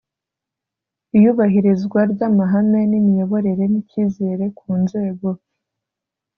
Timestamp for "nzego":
4.81-5.27